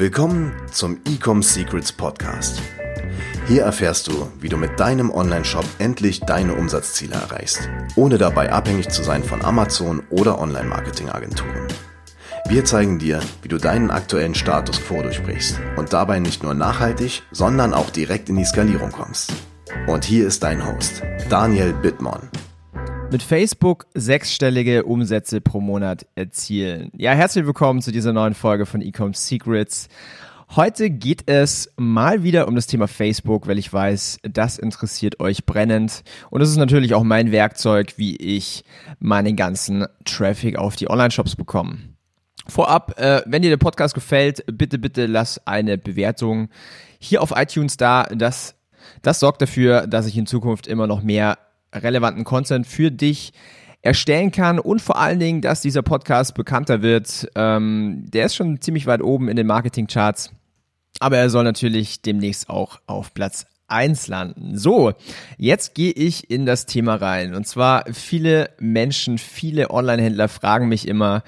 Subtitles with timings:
[0.00, 2.62] Willkommen zum Ecom Secrets Podcast.
[3.46, 8.88] Hier erfährst du, wie du mit deinem Online-Shop endlich deine Umsatzziele erreichst, ohne dabei abhängig
[8.88, 11.68] zu sein von Amazon oder Online-Marketing-Agenturen.
[12.48, 17.22] Wir zeigen dir, wie du deinen aktuellen Status quo durchbrichst und dabei nicht nur nachhaltig,
[17.30, 19.34] sondern auch direkt in die Skalierung kommst.
[19.86, 22.30] Und hier ist dein Host, Daniel Bittmann.
[23.12, 26.92] Mit Facebook sechsstellige Umsätze pro Monat erzielen.
[26.96, 29.88] Ja, herzlich willkommen zu dieser neuen Folge von Ecom Secrets.
[30.54, 35.44] Heute geht es mal wieder um das Thema Facebook, weil ich weiß, das interessiert euch
[35.44, 36.04] brennend.
[36.30, 38.62] Und es ist natürlich auch mein Werkzeug, wie ich
[39.00, 41.78] meinen ganzen Traffic auf die Online-Shops bekomme.
[42.46, 46.48] Vorab, äh, wenn dir der Podcast gefällt, bitte, bitte lass eine Bewertung
[47.00, 48.04] hier auf iTunes da.
[48.04, 48.54] Das,
[49.02, 51.38] das sorgt dafür, dass ich in Zukunft immer noch mehr
[51.72, 53.32] relevanten Content für dich
[53.82, 57.28] erstellen kann und vor allen Dingen, dass dieser Podcast bekannter wird.
[57.34, 60.32] Ähm, der ist schon ziemlich weit oben in den Marketingcharts,
[60.98, 64.58] aber er soll natürlich demnächst auch auf Platz 1 landen.
[64.58, 64.92] So,
[65.38, 67.34] jetzt gehe ich in das Thema rein.
[67.34, 71.22] Und zwar viele Menschen, viele Online-Händler fragen mich immer,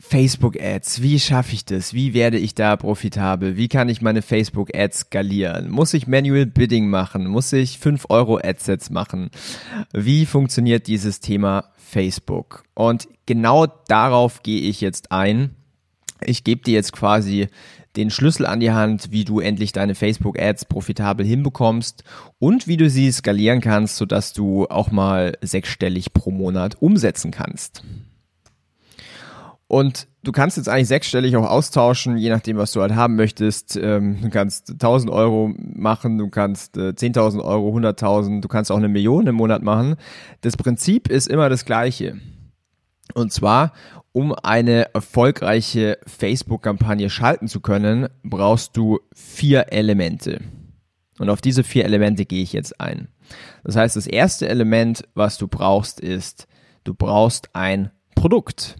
[0.00, 1.92] Facebook-Ads, wie schaffe ich das?
[1.92, 3.56] Wie werde ich da profitabel?
[3.56, 5.70] Wie kann ich meine Facebook-Ads skalieren?
[5.70, 7.26] Muss ich Manual Bidding machen?
[7.26, 9.30] Muss ich 5 Euro Adsets machen?
[9.92, 12.64] Wie funktioniert dieses Thema Facebook?
[12.74, 15.56] Und genau darauf gehe ich jetzt ein.
[16.24, 17.48] Ich gebe dir jetzt quasi
[17.96, 22.04] den Schlüssel an die Hand, wie du endlich deine Facebook-Ads profitabel hinbekommst
[22.38, 27.82] und wie du sie skalieren kannst, sodass du auch mal sechsstellig pro Monat umsetzen kannst.
[29.68, 33.76] Und du kannst jetzt eigentlich sechsstellig auch austauschen, je nachdem, was du halt haben möchtest.
[33.76, 38.78] Ähm, du kannst 1000 Euro machen, du kannst äh, 10.000 Euro, 100.000, du kannst auch
[38.78, 39.96] eine Million im Monat machen.
[40.40, 42.16] Das Prinzip ist immer das gleiche.
[43.12, 43.74] Und zwar,
[44.12, 50.40] um eine erfolgreiche Facebook-Kampagne schalten zu können, brauchst du vier Elemente.
[51.18, 53.08] Und auf diese vier Elemente gehe ich jetzt ein.
[53.64, 56.46] Das heißt, das erste Element, was du brauchst, ist,
[56.84, 58.76] du brauchst ein Produkt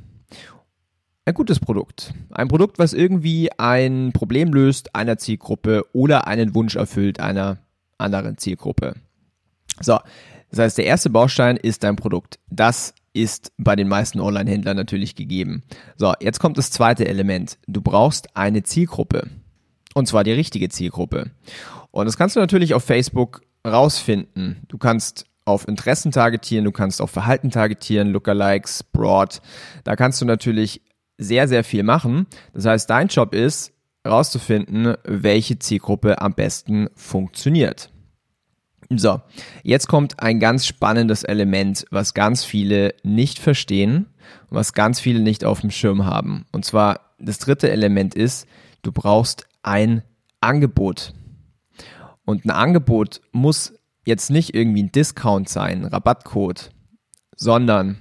[1.28, 2.15] ein gutes Produkt.
[2.31, 7.59] Ein Produkt, was irgendwie ein Problem löst einer Zielgruppe oder einen Wunsch erfüllt einer
[7.99, 8.94] anderen Zielgruppe.
[9.78, 9.99] So,
[10.50, 12.39] das heißt, der erste Baustein ist dein Produkt.
[12.49, 15.65] Das ist bei den meisten Online-Händlern natürlich gegeben.
[15.97, 17.59] So, jetzt kommt das zweite Element.
[17.66, 19.28] Du brauchst eine Zielgruppe.
[19.93, 21.31] Und zwar die richtige Zielgruppe.
[21.91, 24.62] Und das kannst du natürlich auf Facebook rausfinden.
[24.69, 29.43] Du kannst auf Interessen targetieren, du kannst auf Verhalten targetieren, Lookalikes, Broad.
[29.84, 30.83] Da kannst du natürlich
[31.19, 32.27] sehr, sehr viel machen.
[32.55, 33.73] Das heißt, dein Job ist,
[34.05, 37.91] herauszufinden, welche Zielgruppe am besten funktioniert.
[38.91, 39.21] So,
[39.62, 44.07] jetzt kommt ein ganz spannendes Element, was ganz viele nicht verstehen,
[44.49, 46.47] was ganz viele nicht auf dem Schirm haben.
[46.53, 48.47] Und zwar das dritte Element ist,
[48.83, 50.03] du brauchst ein
[50.41, 51.12] Angebot.
[52.25, 53.75] Und ein Angebot muss
[54.07, 56.71] jetzt nicht irgendwie ein Discount sein, ein Rabattcode,
[57.37, 58.01] sondern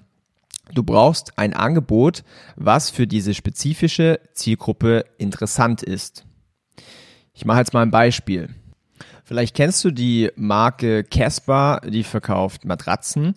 [0.73, 2.23] Du brauchst ein Angebot,
[2.55, 6.25] was für diese spezifische Zielgruppe interessant ist.
[7.33, 8.49] Ich mache jetzt mal ein Beispiel.
[9.23, 13.35] Vielleicht kennst du die Marke Casper, die verkauft Matratzen.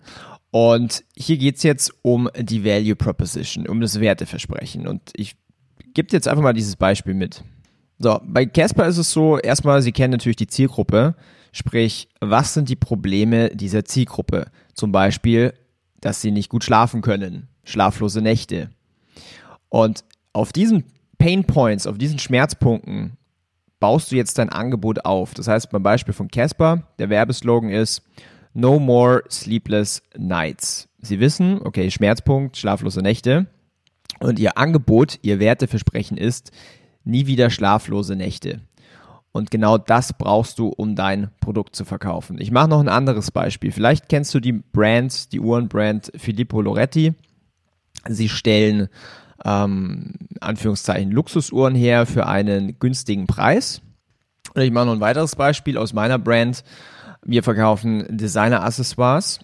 [0.49, 4.87] Und hier geht's jetzt um die Value Proposition, um das Werteversprechen.
[4.87, 5.35] Und ich
[5.93, 7.43] gebe dir jetzt einfach mal dieses Beispiel mit.
[7.99, 11.15] So, bei Casper ist es so, erstmal, sie kennen natürlich die Zielgruppe.
[11.51, 14.47] Sprich, was sind die Probleme dieser Zielgruppe?
[14.73, 15.53] Zum Beispiel
[16.01, 18.69] dass sie nicht gut schlafen können, schlaflose Nächte.
[19.69, 20.03] Und
[20.33, 20.83] auf diesen
[21.17, 23.17] Pain Points, auf diesen Schmerzpunkten
[23.79, 25.33] baust du jetzt dein Angebot auf.
[25.33, 28.03] Das heißt, beim Beispiel von Casper, der Werbeslogan ist
[28.53, 30.89] No more sleepless nights.
[31.01, 33.47] Sie wissen, okay, Schmerzpunkt, schlaflose Nächte.
[34.19, 36.51] Und ihr Angebot, ihr Werteversprechen ist
[37.03, 38.61] nie wieder schlaflose Nächte.
[39.31, 42.39] Und genau das brauchst du, um dein Produkt zu verkaufen.
[42.39, 43.71] Ich mache noch ein anderes Beispiel.
[43.71, 47.13] Vielleicht kennst du die Brand, die Uhrenbrand Filippo Loretti.
[48.07, 48.89] Sie stellen
[49.45, 53.81] ähm, Anführungszeichen Luxusuhren her für einen günstigen Preis.
[54.53, 56.63] Und ich mache noch ein weiteres Beispiel aus meiner Brand.
[57.23, 59.39] Wir verkaufen Designer-Accessoires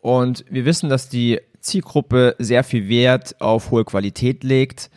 [0.00, 4.90] und wir wissen, dass die Zielgruppe sehr viel Wert auf hohe Qualität legt,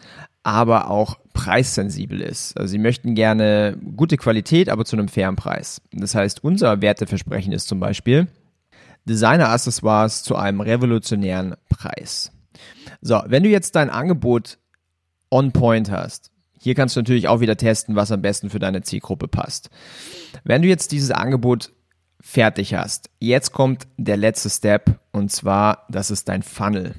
[0.44, 2.58] aber auch preissensibel ist.
[2.58, 5.82] Also sie möchten gerne gute Qualität, aber zu einem fairen Preis.
[5.92, 8.28] Das heißt, unser Werteversprechen ist zum Beispiel
[9.06, 12.32] Designer-Accessoires zu einem revolutionären Preis.
[13.02, 14.60] So, wenn du jetzt dein Angebot
[15.30, 18.84] on point hast, hier kannst du natürlich auch wieder testen, was am besten für deine
[18.84, 19.72] Zielgruppe passt.
[20.44, 21.72] Wenn du jetzt dieses Angebot
[22.22, 26.96] fertig hast, jetzt kommt der letzte Step und zwar, das ist dein Funnel.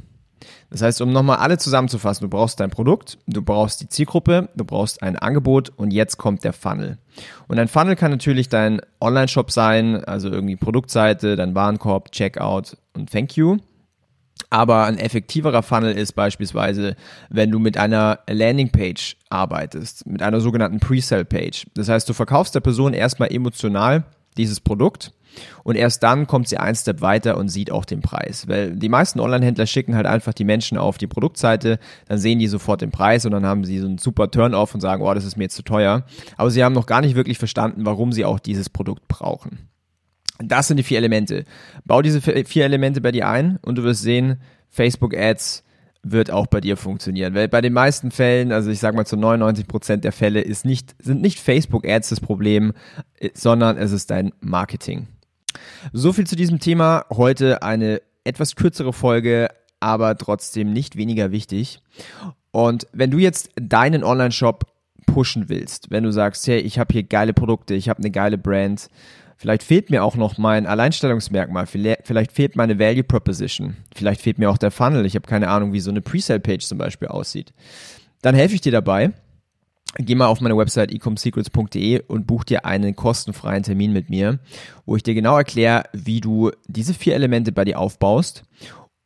[0.70, 4.64] Das heißt, um nochmal alle zusammenzufassen, du brauchst dein Produkt, du brauchst die Zielgruppe, du
[4.64, 6.98] brauchst ein Angebot und jetzt kommt der Funnel.
[7.46, 13.10] Und ein Funnel kann natürlich dein Online-Shop sein, also irgendwie Produktseite, dein Warenkorb, Checkout und
[13.10, 13.58] Thank you.
[14.48, 16.96] Aber ein effektiverer Funnel ist beispielsweise,
[17.28, 21.66] wenn du mit einer Landingpage arbeitest, mit einer sogenannten Pre-Sell-Page.
[21.74, 24.04] Das heißt, du verkaufst der Person erstmal emotional
[24.36, 25.12] dieses Produkt
[25.64, 28.48] und erst dann kommt sie ein Step weiter und sieht auch den Preis.
[28.48, 32.48] Weil die meisten Online-Händler schicken halt einfach die Menschen auf die Produktseite, dann sehen die
[32.48, 35.24] sofort den Preis und dann haben sie so einen super Turn-off und sagen, oh, das
[35.24, 36.04] ist mir jetzt zu teuer.
[36.36, 39.68] Aber sie haben noch gar nicht wirklich verstanden, warum sie auch dieses Produkt brauchen.
[40.38, 41.44] Das sind die vier Elemente.
[41.84, 45.64] Bau diese vier Elemente bei dir ein und du wirst sehen, Facebook Ads
[46.02, 47.34] wird auch bei dir funktionieren.
[47.34, 50.64] Weil bei den meisten Fällen, also ich sag mal zu 99 Prozent der Fälle, ist
[50.64, 52.72] nicht, sind nicht Facebook Ads das Problem,
[53.18, 55.06] äh, sondern es ist dein Marketing.
[55.92, 57.04] So viel zu diesem Thema.
[57.10, 59.48] Heute eine etwas kürzere Folge,
[59.80, 61.80] aber trotzdem nicht weniger wichtig.
[62.50, 64.64] Und wenn du jetzt deinen Online-Shop
[65.06, 68.38] pushen willst, wenn du sagst, hey, ich habe hier geile Produkte, ich habe eine geile
[68.38, 68.88] Brand,
[69.42, 74.48] vielleicht fehlt mir auch noch mein Alleinstellungsmerkmal, vielleicht fehlt meine Value Proposition, vielleicht fehlt mir
[74.48, 77.52] auch der Funnel, ich habe keine Ahnung, wie so eine Presale-Page zum Beispiel aussieht,
[78.22, 79.10] dann helfe ich dir dabei.
[79.98, 84.38] Geh mal auf meine Website ecomsecrets.de und buch dir einen kostenfreien Termin mit mir,
[84.86, 88.44] wo ich dir genau erkläre, wie du diese vier Elemente bei dir aufbaust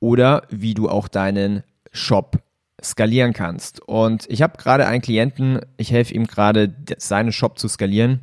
[0.00, 1.62] oder wie du auch deinen
[1.92, 2.42] Shop
[2.84, 3.80] skalieren kannst.
[3.80, 8.20] Und ich habe gerade einen Klienten, ich helfe ihm gerade, seinen Shop zu skalieren.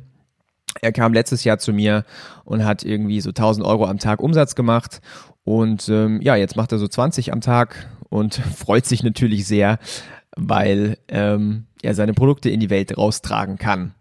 [0.80, 2.04] Er kam letztes Jahr zu mir
[2.44, 5.00] und hat irgendwie so 1000 Euro am Tag Umsatz gemacht.
[5.44, 9.78] Und ähm, ja, jetzt macht er so 20 am Tag und freut sich natürlich sehr,
[10.36, 13.94] weil ähm, er seine Produkte in die Welt raustragen kann.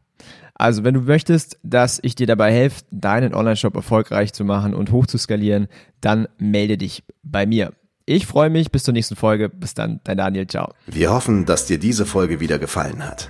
[0.55, 4.91] Also, wenn du möchtest, dass ich dir dabei helfe, deinen Online-Shop erfolgreich zu machen und
[4.91, 5.67] hoch zu skalieren,
[5.99, 7.73] dann melde dich bei mir.
[8.05, 9.49] Ich freue mich, bis zur nächsten Folge.
[9.49, 10.73] Bis dann, dein Daniel, ciao.
[10.85, 13.29] Wir hoffen, dass dir diese Folge wieder gefallen hat.